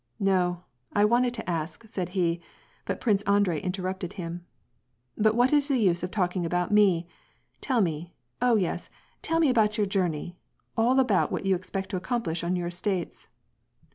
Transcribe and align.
'<No, 0.19 0.63
I 0.93 1.05
wanted 1.05 1.31
to 1.35 1.47
ask," 1.47 1.87
said 1.87 2.09
he, 2.17 2.41
but 2.85 2.99
Prince 2.99 3.21
Andrei 3.27 3.61
interrupted 3.61 4.13
him. 4.13 4.43
"But 5.15 5.35
what 5.35 5.53
is 5.53 5.67
the 5.67 5.77
use 5.77 6.01
of 6.01 6.09
talking 6.09 6.43
about 6.43 6.71
me?— 6.73 7.07
Tell 7.61 7.81
me, 7.81 8.11
oh 8.41 8.55
yes, 8.55 8.89
tell 9.21 9.39
me 9.39 9.47
about 9.49 9.77
your 9.77 9.85
journey,— 9.85 10.39
all 10.75 10.99
about 10.99 11.31
what 11.31 11.45
you 11.45 11.53
ex 11.53 11.69
pect 11.69 11.89
to 11.91 11.97
accomplish 11.97 12.43
on 12.43 12.55
your 12.55 12.65
estates." 12.69 13.27